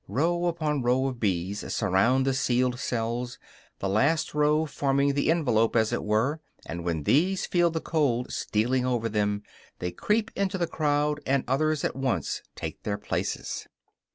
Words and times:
Row 0.07 0.47
upon 0.47 0.81
row 0.81 1.05
of 1.05 1.19
bees 1.19 1.59
surround 1.71 2.25
the 2.25 2.33
sealed 2.33 2.79
cells, 2.79 3.37
the 3.77 3.87
last 3.87 4.33
row 4.33 4.65
forming 4.65 5.13
the 5.13 5.29
envelope, 5.29 5.75
as 5.75 5.93
it 5.93 6.03
were; 6.03 6.39
and 6.65 6.83
when 6.83 7.03
these 7.03 7.45
feel 7.45 7.69
the 7.69 7.79
cold 7.81 8.33
stealing 8.33 8.83
over 8.83 9.07
them, 9.07 9.43
they 9.77 9.91
creep 9.91 10.31
into 10.35 10.57
the 10.57 10.65
crowd, 10.65 11.19
and 11.27 11.43
others 11.47 11.83
at 11.83 11.95
once 11.95 12.41
take 12.55 12.81
their 12.81 12.97
places. 12.97 13.67